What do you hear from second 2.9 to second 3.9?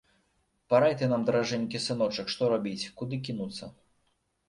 куды кінуцца.